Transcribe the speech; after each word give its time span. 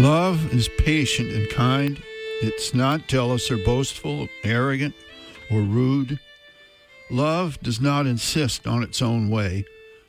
Love 0.00 0.54
is 0.54 0.70
patient 0.78 1.30
and 1.30 1.46
kind. 1.50 2.02
It's 2.40 2.72
not 2.72 3.06
jealous 3.06 3.50
or 3.50 3.58
boastful, 3.58 4.30
arrogant 4.42 4.94
or 5.50 5.60
rude. 5.60 6.18
Love 7.10 7.60
does 7.60 7.82
not 7.82 8.06
insist 8.06 8.66
on 8.66 8.82
its 8.82 9.02
own 9.02 9.28
way, 9.28 9.66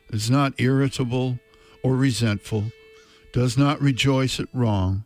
is 0.08 0.30
not 0.30 0.54
irritable 0.56 1.38
or 1.84 1.94
resentful, 1.94 2.72
does 3.34 3.58
not 3.58 3.82
rejoice 3.82 4.40
at 4.40 4.48
wrong, 4.54 5.04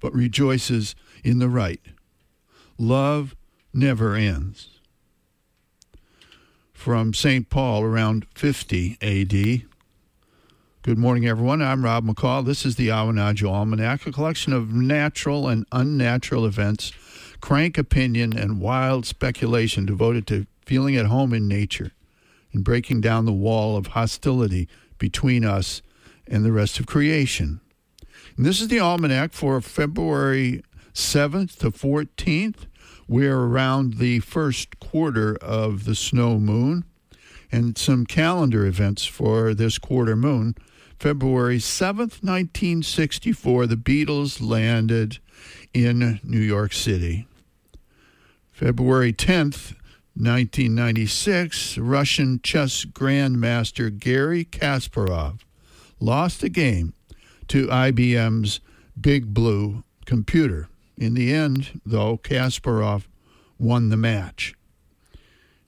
but 0.00 0.14
rejoices 0.14 0.94
in 1.22 1.38
the 1.38 1.50
right. 1.50 1.82
Love 2.78 3.36
never 3.74 4.14
ends. 4.14 4.80
From 6.72 7.12
St. 7.12 7.50
Paul 7.50 7.82
around 7.82 8.26
50 8.34 8.96
AD. 9.02 9.71
Good 10.84 10.98
morning, 10.98 11.28
everyone. 11.28 11.62
I'm 11.62 11.84
Rob 11.84 12.04
McCall. 12.04 12.44
This 12.44 12.66
is 12.66 12.74
the 12.74 12.88
Awanadjo 12.88 13.48
Almanac, 13.48 14.04
a 14.04 14.10
collection 14.10 14.52
of 14.52 14.74
natural 14.74 15.46
and 15.46 15.64
unnatural 15.70 16.44
events, 16.44 16.90
crank 17.40 17.78
opinion, 17.78 18.36
and 18.36 18.60
wild 18.60 19.06
speculation 19.06 19.86
devoted 19.86 20.26
to 20.26 20.48
feeling 20.66 20.96
at 20.96 21.06
home 21.06 21.32
in 21.32 21.46
nature 21.46 21.92
and 22.52 22.64
breaking 22.64 23.00
down 23.00 23.26
the 23.26 23.32
wall 23.32 23.76
of 23.76 23.88
hostility 23.88 24.68
between 24.98 25.44
us 25.44 25.82
and 26.26 26.44
the 26.44 26.50
rest 26.50 26.80
of 26.80 26.86
creation. 26.86 27.60
And 28.36 28.44
this 28.44 28.60
is 28.60 28.66
the 28.66 28.80
Almanac 28.80 29.34
for 29.34 29.60
February 29.60 30.64
7th 30.92 31.58
to 31.58 31.70
14th. 31.70 32.66
We're 33.06 33.38
around 33.38 33.98
the 33.98 34.18
first 34.18 34.80
quarter 34.80 35.36
of 35.36 35.84
the 35.84 35.94
snow 35.94 36.40
moon 36.40 36.84
and 37.52 37.78
some 37.78 38.04
calendar 38.04 38.66
events 38.66 39.04
for 39.04 39.54
this 39.54 39.78
quarter 39.78 40.16
moon. 40.16 40.56
February 41.02 41.58
7th, 41.58 42.22
1964, 42.22 43.66
the 43.66 43.74
Beatles 43.74 44.40
landed 44.40 45.18
in 45.74 46.20
New 46.22 46.38
York 46.38 46.72
City. 46.72 47.26
February 48.52 49.12
10th, 49.12 49.74
1996, 50.14 51.76
Russian 51.78 52.38
chess 52.44 52.84
grandmaster 52.84 53.90
Garry 53.98 54.44
Kasparov 54.44 55.40
lost 55.98 56.44
a 56.44 56.48
game 56.48 56.94
to 57.48 57.66
IBM's 57.66 58.60
Big 58.98 59.34
Blue 59.34 59.82
computer. 60.06 60.68
In 60.96 61.14
the 61.14 61.34
end, 61.34 61.80
though, 61.84 62.16
Kasparov 62.16 63.08
won 63.58 63.88
the 63.88 63.96
match. 63.96 64.54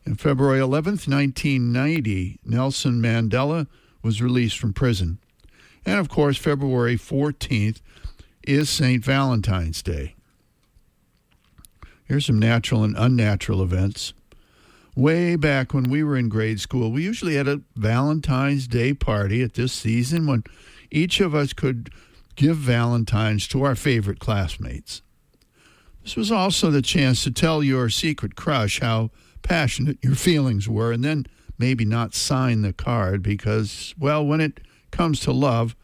On 0.06 0.14
February 0.14 0.60
11th, 0.60 1.08
1990, 1.08 2.38
Nelson 2.44 3.02
Mandela 3.02 3.66
was 4.00 4.22
released 4.22 4.58
from 4.60 4.72
prison. 4.72 5.18
And 5.86 5.98
of 5.98 6.08
course, 6.08 6.36
February 6.36 6.96
14th 6.96 7.80
is 8.42 8.70
St. 8.70 9.04
Valentine's 9.04 9.82
Day. 9.82 10.14
Here's 12.04 12.26
some 12.26 12.38
natural 12.38 12.84
and 12.84 12.96
unnatural 12.96 13.62
events. 13.62 14.12
Way 14.94 15.36
back 15.36 15.74
when 15.74 15.84
we 15.84 16.04
were 16.04 16.16
in 16.16 16.28
grade 16.28 16.60
school, 16.60 16.92
we 16.92 17.02
usually 17.02 17.34
had 17.34 17.48
a 17.48 17.62
Valentine's 17.74 18.68
Day 18.68 18.94
party 18.94 19.42
at 19.42 19.54
this 19.54 19.72
season 19.72 20.26
when 20.26 20.44
each 20.90 21.20
of 21.20 21.34
us 21.34 21.52
could 21.52 21.90
give 22.36 22.56
Valentines 22.56 23.48
to 23.48 23.62
our 23.62 23.74
favorite 23.74 24.20
classmates. 24.20 25.02
This 26.02 26.16
was 26.16 26.30
also 26.30 26.70
the 26.70 26.82
chance 26.82 27.24
to 27.24 27.30
tell 27.30 27.62
your 27.62 27.88
secret 27.88 28.36
crush 28.36 28.80
how 28.80 29.10
passionate 29.42 29.98
your 30.02 30.14
feelings 30.14 30.68
were 30.68 30.92
and 30.92 31.02
then 31.02 31.26
maybe 31.58 31.84
not 31.84 32.14
sign 32.14 32.62
the 32.62 32.72
card 32.72 33.22
because, 33.22 33.94
well, 33.98 34.24
when 34.24 34.40
it 34.40 34.60
comes 34.94 35.18
to 35.18 35.32
love, 35.32 35.74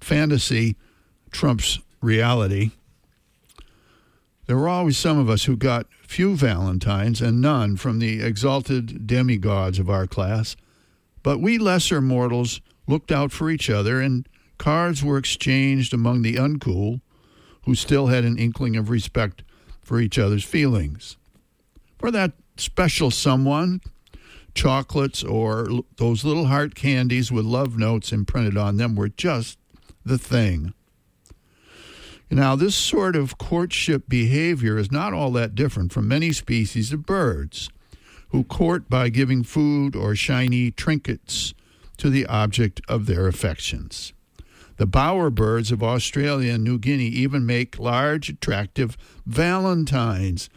fantasy 0.00 0.76
trumps 1.32 1.80
reality. 2.00 2.70
There 4.46 4.56
were 4.56 4.68
always 4.68 4.96
some 4.96 5.18
of 5.18 5.28
us 5.28 5.44
who 5.44 5.56
got 5.56 5.88
few 6.06 6.36
Valentines 6.36 7.20
and 7.20 7.40
none 7.40 7.76
from 7.76 7.98
the 7.98 8.22
exalted 8.22 9.04
demigods 9.06 9.80
of 9.80 9.90
our 9.90 10.06
class, 10.06 10.54
but 11.24 11.40
we 11.40 11.58
lesser 11.58 12.00
mortals 12.00 12.60
looked 12.86 13.10
out 13.10 13.32
for 13.32 13.50
each 13.50 13.68
other, 13.68 14.00
and 14.00 14.28
cards 14.58 15.02
were 15.02 15.18
exchanged 15.18 15.92
among 15.92 16.22
the 16.22 16.34
uncool 16.34 17.00
who 17.64 17.74
still 17.74 18.06
had 18.08 18.24
an 18.24 18.38
inkling 18.38 18.76
of 18.76 18.90
respect 18.90 19.42
for 19.82 20.00
each 20.00 20.18
other's 20.18 20.44
feelings. 20.44 21.16
For 21.98 22.12
that 22.12 22.32
special 22.56 23.10
someone, 23.10 23.80
chocolates 24.54 25.22
or 25.24 25.68
those 25.96 26.24
little 26.24 26.46
heart 26.46 26.74
candies 26.74 27.32
with 27.32 27.44
love 27.44 27.78
notes 27.78 28.12
imprinted 28.12 28.56
on 28.56 28.76
them 28.76 28.94
were 28.94 29.08
just 29.08 29.58
the 30.04 30.18
thing. 30.18 30.74
Now, 32.30 32.56
this 32.56 32.74
sort 32.74 33.14
of 33.14 33.36
courtship 33.36 34.08
behavior 34.08 34.78
is 34.78 34.90
not 34.90 35.12
all 35.12 35.30
that 35.32 35.54
different 35.54 35.92
from 35.92 36.08
many 36.08 36.32
species 36.32 36.92
of 36.92 37.04
birds 37.04 37.68
who 38.30 38.44
court 38.44 38.88
by 38.88 39.10
giving 39.10 39.42
food 39.42 39.94
or 39.94 40.16
shiny 40.16 40.70
trinkets 40.70 41.52
to 41.98 42.08
the 42.08 42.24
object 42.24 42.80
of 42.88 43.04
their 43.04 43.26
affections. 43.26 44.14
The 44.78 44.86
bowerbirds 44.86 45.70
of 45.70 45.82
Australia 45.82 46.54
and 46.54 46.64
New 46.64 46.78
Guinea 46.78 47.08
even 47.08 47.44
make 47.44 47.78
large, 47.78 48.30
attractive 48.30 48.96
valentines 49.26 50.48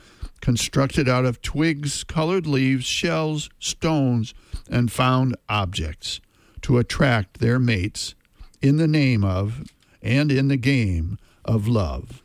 constructed 0.46 1.10
out 1.10 1.26
of 1.26 1.42
twigs, 1.42 2.04
colored 2.04 2.46
leaves, 2.46 2.86
shells, 2.86 3.50
stones, 3.58 4.32
and 4.70 4.92
found 4.92 5.36
objects 5.50 6.22
to 6.62 6.78
attract 6.78 7.40
their 7.40 7.58
mates 7.58 8.14
in 8.62 8.78
the 8.78 8.88
name 8.88 9.24
of 9.24 9.64
and 10.04 10.32
in 10.32 10.48
the 10.48 10.56
game 10.56 11.18
of 11.44 11.68
love. 11.68 12.22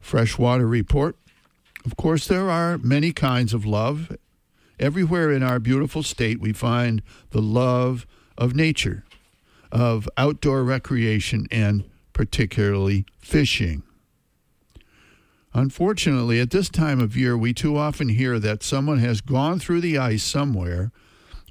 Freshwater 0.00 0.66
Report. 0.66 1.16
Of 1.86 1.96
course, 1.96 2.26
there 2.26 2.50
are 2.50 2.76
many 2.76 3.12
kinds 3.12 3.54
of 3.54 3.64
love. 3.64 4.14
Everywhere 4.78 5.32
in 5.32 5.42
our 5.42 5.58
beautiful 5.58 6.02
state, 6.02 6.38
we 6.38 6.52
find 6.52 7.00
the 7.30 7.40
love 7.40 8.06
of 8.36 8.54
nature, 8.54 9.02
of 9.70 10.10
outdoor 10.18 10.62
recreation, 10.62 11.46
and 11.50 11.88
particularly 12.12 13.06
fishing. 13.18 13.82
Unfortunately, 15.54 16.40
at 16.40 16.50
this 16.50 16.70
time 16.70 17.00
of 17.00 17.16
year, 17.16 17.36
we 17.36 17.52
too 17.52 17.76
often 17.76 18.08
hear 18.08 18.38
that 18.38 18.62
someone 18.62 18.98
has 18.98 19.20
gone 19.20 19.58
through 19.58 19.82
the 19.82 19.98
ice 19.98 20.22
somewhere 20.22 20.90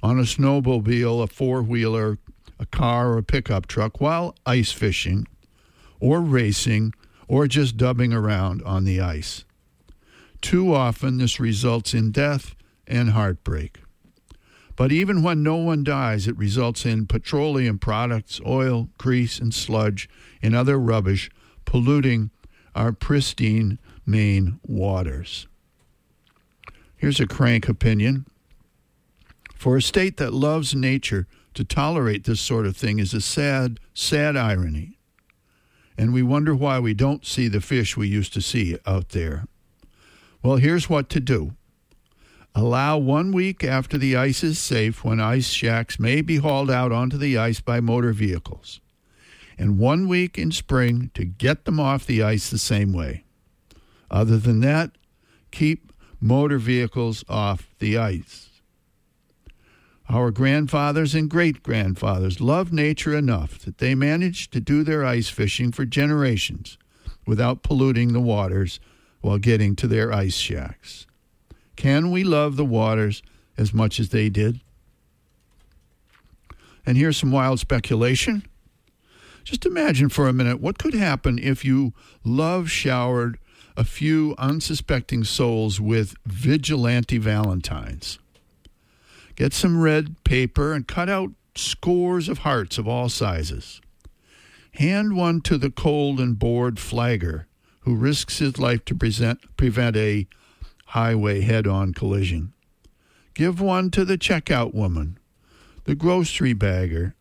on 0.02 0.18
a 0.18 0.22
snowmobile, 0.22 1.22
a 1.22 1.28
four 1.28 1.62
wheeler, 1.62 2.18
a 2.58 2.66
car, 2.66 3.12
or 3.12 3.18
a 3.18 3.22
pickup 3.22 3.66
truck 3.66 4.00
while 4.00 4.34
ice 4.44 4.72
fishing, 4.72 5.28
or 6.00 6.20
racing, 6.20 6.92
or 7.28 7.46
just 7.46 7.76
dubbing 7.76 8.12
around 8.12 8.60
on 8.62 8.84
the 8.84 9.00
ice. 9.00 9.44
Too 10.40 10.74
often, 10.74 11.18
this 11.18 11.38
results 11.38 11.94
in 11.94 12.10
death 12.10 12.56
and 12.88 13.10
heartbreak. 13.10 13.78
But 14.74 14.90
even 14.90 15.22
when 15.22 15.44
no 15.44 15.56
one 15.56 15.84
dies, 15.84 16.26
it 16.26 16.36
results 16.36 16.84
in 16.84 17.06
petroleum 17.06 17.78
products, 17.78 18.40
oil, 18.44 18.88
grease, 18.98 19.38
and 19.38 19.54
sludge, 19.54 20.08
and 20.42 20.56
other 20.56 20.78
rubbish 20.78 21.30
polluting 21.64 22.30
our 22.74 22.92
pristine 22.92 23.78
Maine 24.04 24.58
waters. 24.66 25.46
Here's 26.96 27.20
a 27.20 27.26
crank 27.26 27.68
opinion. 27.68 28.26
For 29.54 29.76
a 29.76 29.82
state 29.82 30.16
that 30.16 30.32
loves 30.32 30.74
nature, 30.74 31.26
to 31.54 31.64
tolerate 31.64 32.24
this 32.24 32.40
sort 32.40 32.66
of 32.66 32.76
thing 32.76 32.98
is 32.98 33.14
a 33.14 33.20
sad, 33.20 33.78
sad 33.94 34.36
irony. 34.36 34.98
And 35.98 36.12
we 36.12 36.22
wonder 36.22 36.54
why 36.54 36.78
we 36.78 36.94
don't 36.94 37.26
see 37.26 37.48
the 37.48 37.60
fish 37.60 37.96
we 37.96 38.08
used 38.08 38.32
to 38.34 38.40
see 38.40 38.78
out 38.86 39.10
there. 39.10 39.46
Well, 40.42 40.56
here's 40.56 40.88
what 40.88 41.08
to 41.10 41.20
do 41.20 41.52
allow 42.54 42.98
one 42.98 43.32
week 43.32 43.64
after 43.64 43.96
the 43.96 44.14
ice 44.14 44.44
is 44.44 44.58
safe 44.58 45.02
when 45.02 45.20
ice 45.20 45.48
shacks 45.48 45.98
may 45.98 46.20
be 46.20 46.36
hauled 46.36 46.70
out 46.70 46.92
onto 46.92 47.16
the 47.16 47.38
ice 47.38 47.60
by 47.60 47.80
motor 47.80 48.12
vehicles, 48.12 48.80
and 49.56 49.78
one 49.78 50.06
week 50.06 50.36
in 50.36 50.52
spring 50.52 51.10
to 51.14 51.24
get 51.24 51.64
them 51.64 51.80
off 51.80 52.04
the 52.04 52.22
ice 52.22 52.50
the 52.50 52.58
same 52.58 52.92
way. 52.92 53.24
Other 54.12 54.36
than 54.36 54.60
that, 54.60 54.92
keep 55.50 55.92
motor 56.20 56.58
vehicles 56.58 57.24
off 57.28 57.74
the 57.78 57.96
ice. 57.96 58.50
Our 60.08 60.30
grandfathers 60.30 61.14
and 61.14 61.30
great 61.30 61.62
grandfathers 61.62 62.40
loved 62.40 62.72
nature 62.72 63.16
enough 63.16 63.58
that 63.60 63.78
they 63.78 63.94
managed 63.94 64.52
to 64.52 64.60
do 64.60 64.84
their 64.84 65.06
ice 65.06 65.30
fishing 65.30 65.72
for 65.72 65.86
generations 65.86 66.76
without 67.26 67.62
polluting 67.62 68.12
the 68.12 68.20
waters 68.20 68.78
while 69.22 69.38
getting 69.38 69.74
to 69.76 69.86
their 69.86 70.12
ice 70.12 70.36
shacks. 70.36 71.06
Can 71.76 72.10
we 72.10 72.24
love 72.24 72.56
the 72.56 72.64
waters 72.64 73.22
as 73.56 73.72
much 73.72 73.98
as 73.98 74.10
they 74.10 74.28
did? 74.28 74.60
And 76.84 76.98
here's 76.98 77.16
some 77.16 77.32
wild 77.32 77.60
speculation. 77.60 78.44
Just 79.44 79.64
imagine 79.64 80.08
for 80.08 80.28
a 80.28 80.32
minute 80.32 80.60
what 80.60 80.78
could 80.78 80.94
happen 80.94 81.38
if 81.38 81.64
you 81.64 81.94
love 82.24 82.70
showered 82.70 83.38
a 83.76 83.84
few 83.84 84.34
unsuspecting 84.38 85.24
souls 85.24 85.80
with 85.80 86.14
vigilante 86.26 87.18
valentines. 87.18 88.18
Get 89.34 89.52
some 89.52 89.80
red 89.80 90.22
paper 90.24 90.72
and 90.72 90.86
cut 90.86 91.08
out 91.08 91.30
scores 91.54 92.28
of 92.28 92.38
hearts 92.38 92.78
of 92.78 92.86
all 92.86 93.08
sizes. 93.08 93.80
Hand 94.74 95.16
one 95.16 95.40
to 95.42 95.58
the 95.58 95.70
cold 95.70 96.20
and 96.20 96.38
bored 96.38 96.78
flagger 96.78 97.46
who 97.80 97.94
risks 97.94 98.38
his 98.38 98.58
life 98.58 98.84
to 98.84 98.94
present, 98.94 99.40
prevent 99.56 99.96
a 99.96 100.26
highway 100.86 101.40
head 101.40 101.66
on 101.66 101.92
collision. 101.92 102.52
Give 103.34 103.60
one 103.60 103.90
to 103.92 104.04
the 104.04 104.18
checkout 104.18 104.74
woman, 104.74 105.18
the 105.84 105.94
grocery 105.94 106.52
bagger, 106.52 107.14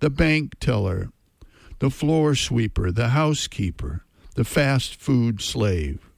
the 0.00 0.10
bank 0.10 0.58
teller, 0.60 1.10
the 1.78 1.90
floor 1.90 2.34
sweeper, 2.34 2.90
the 2.90 3.08
housekeeper, 3.08 4.04
the 4.38 4.44
fast 4.44 5.00
food 5.00 5.42
slave. 5.42 6.08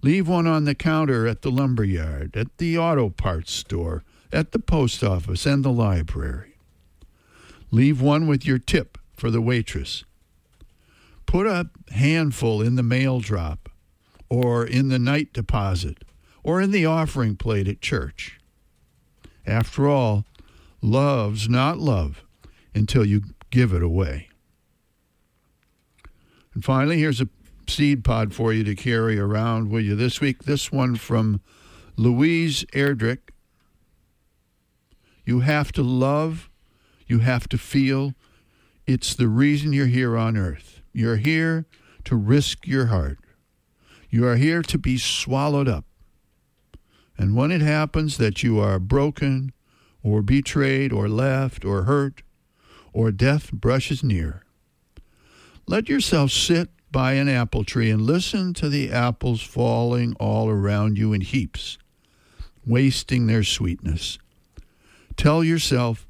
Leave 0.00 0.26
one 0.26 0.46
on 0.46 0.64
the 0.64 0.74
counter 0.74 1.26
at 1.26 1.42
the 1.42 1.50
lumber 1.50 1.84
yard, 1.84 2.34
at 2.34 2.56
the 2.56 2.78
auto 2.78 3.10
parts 3.10 3.52
store, 3.52 4.02
at 4.32 4.52
the 4.52 4.58
post 4.58 5.04
office, 5.04 5.44
and 5.44 5.62
the 5.62 5.70
library. 5.70 6.56
Leave 7.70 8.00
one 8.00 8.26
with 8.26 8.46
your 8.46 8.56
tip 8.56 8.96
for 9.12 9.30
the 9.30 9.42
waitress. 9.42 10.04
Put 11.26 11.46
a 11.46 11.68
handful 11.90 12.62
in 12.62 12.76
the 12.76 12.82
mail 12.82 13.20
drop, 13.20 13.68
or 14.30 14.66
in 14.66 14.88
the 14.88 14.98
night 14.98 15.34
deposit, 15.34 16.04
or 16.42 16.58
in 16.62 16.70
the 16.70 16.86
offering 16.86 17.36
plate 17.36 17.68
at 17.68 17.82
church. 17.82 18.40
After 19.46 19.90
all, 19.90 20.24
love's 20.80 21.50
not 21.50 21.76
love 21.76 22.24
until 22.74 23.04
you 23.04 23.24
give 23.50 23.74
it 23.74 23.82
away. 23.82 24.30
And 26.54 26.64
finally, 26.64 26.98
here's 26.98 27.20
a 27.20 27.28
seed 27.68 28.04
pod 28.04 28.32
for 28.32 28.52
you 28.52 28.64
to 28.64 28.74
carry 28.74 29.18
around 29.18 29.70
with 29.70 29.84
you 29.84 29.96
this 29.96 30.20
week. 30.20 30.44
This 30.44 30.70
one 30.70 30.96
from 30.96 31.40
Louise 31.96 32.64
Erdrich. 32.72 33.18
You 35.24 35.40
have 35.40 35.72
to 35.72 35.82
love, 35.82 36.50
you 37.06 37.20
have 37.20 37.48
to 37.48 37.58
feel. 37.58 38.14
It's 38.86 39.14
the 39.14 39.28
reason 39.28 39.72
you're 39.72 39.86
here 39.86 40.16
on 40.16 40.36
earth. 40.36 40.82
You're 40.92 41.16
here 41.16 41.66
to 42.04 42.16
risk 42.16 42.66
your 42.66 42.86
heart. 42.86 43.18
You 44.10 44.26
are 44.26 44.36
here 44.36 44.62
to 44.62 44.78
be 44.78 44.98
swallowed 44.98 45.68
up. 45.68 45.86
And 47.16 47.34
when 47.34 47.50
it 47.50 47.62
happens 47.62 48.18
that 48.18 48.42
you 48.42 48.60
are 48.60 48.78
broken, 48.78 49.52
or 50.02 50.20
betrayed, 50.20 50.92
or 50.92 51.08
left, 51.08 51.64
or 51.64 51.84
hurt, 51.84 52.22
or 52.92 53.10
death 53.10 53.50
brushes 53.52 54.04
near, 54.04 54.43
let 55.66 55.88
yourself 55.88 56.30
sit 56.30 56.68
by 56.90 57.14
an 57.14 57.28
apple 57.28 57.64
tree 57.64 57.90
and 57.90 58.02
listen 58.02 58.54
to 58.54 58.68
the 58.68 58.90
apples 58.90 59.42
falling 59.42 60.14
all 60.20 60.48
around 60.48 60.96
you 60.96 61.12
in 61.12 61.20
heaps, 61.20 61.78
wasting 62.66 63.26
their 63.26 63.42
sweetness. 63.42 64.18
Tell 65.16 65.42
yourself 65.42 66.06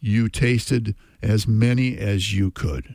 you 0.00 0.28
tasted 0.28 0.94
as 1.22 1.46
many 1.46 1.96
as 1.96 2.34
you 2.34 2.50
could. 2.50 2.94